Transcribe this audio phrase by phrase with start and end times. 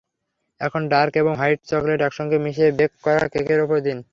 [0.61, 3.97] এখন ডার্ক এবং white chocolate একসঙ্গে মিশিয়ে বেক করা কেকের ওপর দিন।